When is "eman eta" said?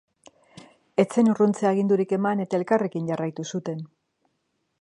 2.19-2.61